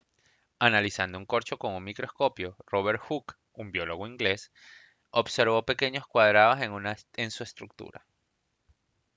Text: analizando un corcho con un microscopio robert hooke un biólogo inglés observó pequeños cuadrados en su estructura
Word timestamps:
analizando 0.57 1.19
un 1.19 1.27
corcho 1.27 1.59
con 1.59 1.75
un 1.75 1.83
microscopio 1.83 2.57
robert 2.65 2.99
hooke 3.07 3.35
un 3.53 3.69
biólogo 3.71 4.07
inglés 4.07 4.51
observó 5.11 5.63
pequeños 5.63 6.07
cuadrados 6.07 6.59
en 7.17 7.29
su 7.29 7.43
estructura 7.43 8.03